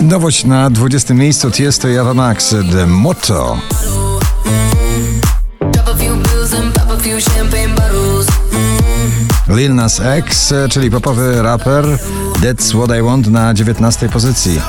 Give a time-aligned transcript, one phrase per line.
[0.00, 3.58] Nowość na 20 miejscu Tiesto i Ava Max The Motto.
[9.48, 11.84] Lil Nas X, czyli popowy raper
[12.42, 14.60] That's What I Want na 19 pozycji.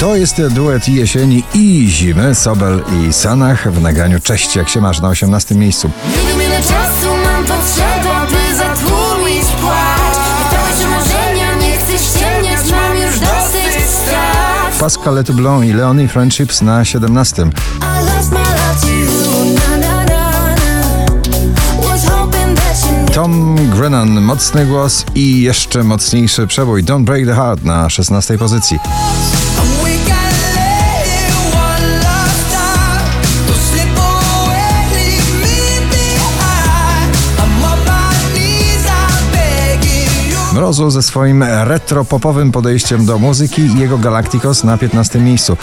[0.00, 5.00] To jest duet jesieni i zimy Sobel i Sanach w nagraniu Cześć, jak się masz
[5.00, 5.90] na 18 miejscu.
[6.10, 12.70] Nie wiem ile czasu mam potrzeba, by zatłumić płacz Pytałeś o marzenia, nie chcę ściemniać,
[12.70, 17.42] mam już dosyć strat Pascal Letoublon i Leonie Friendships na 17.
[17.42, 21.06] I lost my love to you, na na na na
[21.88, 27.26] Was hoping that you knew Tom Grennan, mocny głos i jeszcze mocniejszy przebój Don't Break
[27.26, 28.78] the Heart na 16 pozycji.
[40.56, 45.56] Mrozu ze swoim retro-popowym podejściem do muzyki i jego Galacticos na 15 miejscu.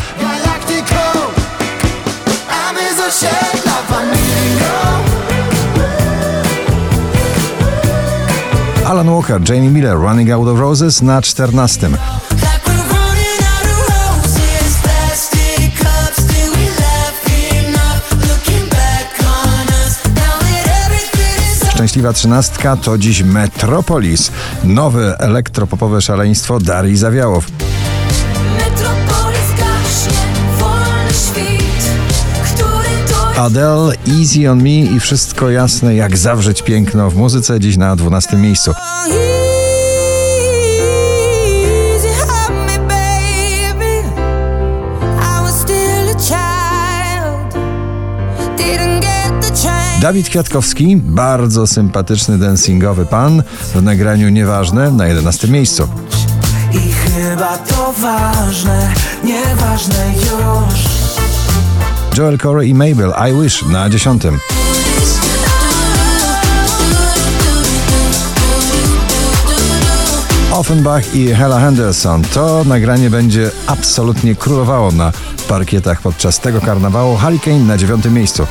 [8.85, 11.89] Alan Walker, Jamie Miller, Running Out of Roses na 14.
[21.93, 24.31] Szczęśliwa trzynastka to dziś Metropolis.
[24.63, 27.45] Nowe elektropopowe szaleństwo Darii Zawiałow.
[33.37, 38.37] Adele, Easy on Me i wszystko jasne jak zawrzeć piękno w muzyce dziś na 12
[38.37, 38.73] miejscu.
[50.03, 53.43] Dawid Kwiatkowski, bardzo sympatyczny dancingowy pan
[53.75, 55.87] w nagraniu Nieważne na 11 miejscu.
[56.71, 58.93] I chyba to ważne,
[59.23, 60.79] nieważne już
[62.17, 64.23] Joel Corey i Mabel, I Wish na 10.
[70.51, 72.21] Offenbach i Hella Henderson.
[72.21, 75.11] To nagranie będzie absolutnie królowało na
[75.47, 77.17] parkietach podczas tego karnawału.
[77.17, 78.47] Hurricane na dziewiątym miejscu.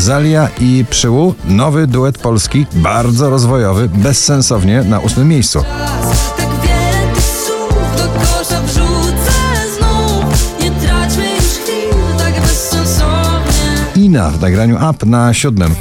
[0.00, 5.64] Zalia i Przyłu, nowy duet polski, bardzo rozwojowy, bezsensownie na ósmym miejscu.
[13.96, 15.74] Ina w nagraniu Up na siódmym.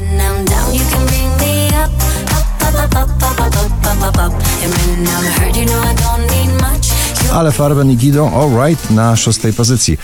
[7.34, 9.98] Ale Farben i Gidą Alright na szóstej pozycji.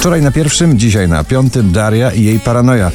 [0.00, 2.90] Wczoraj na pierwszym, dzisiaj na piątym Daria i jej paranoja.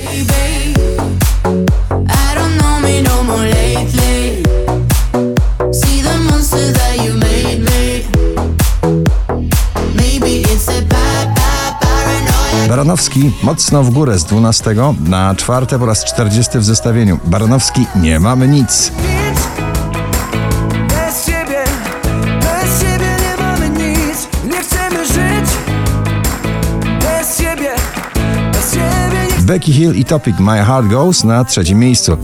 [12.69, 17.19] Baranowski mocno w górę z 12 na czwarte po raz 40 w zestawieniu.
[17.25, 18.91] Baranowski nie mamy nic.
[29.45, 32.17] Becky Hill i Topic My Heart Goes na trzecim miejscu.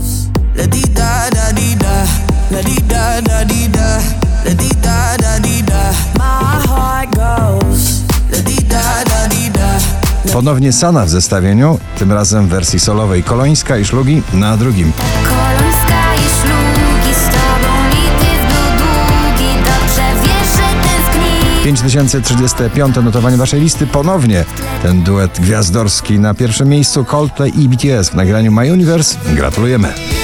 [10.34, 14.92] Ponownie Sana w zestawieniu, tym razem w wersji solowej Kolońska i Szlugi na drugim.
[21.72, 24.46] 5035 notowanie waszej listy ponownie.
[24.84, 29.18] Ten duet gwiazdorski na pierwszym miejscu Coldplay i BTS w nagraniu My Universe.
[29.36, 30.21] Gratulujemy.